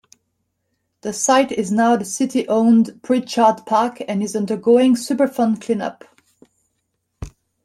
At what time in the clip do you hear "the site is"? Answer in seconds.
1.01-1.71